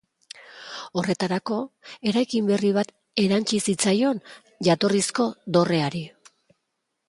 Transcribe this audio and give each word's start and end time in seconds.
Horretarako, 1.01 1.57
eraikin 2.13 2.49
berri 2.53 2.73
bat 2.79 2.93
erantsi 3.25 3.61
zitzaion 3.69 4.25
jatorrizko 4.69 5.31
dorreari. 5.59 6.07